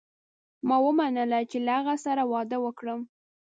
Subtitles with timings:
[0.67, 2.99] ما ومنله چې له هغه سره واده وکړم.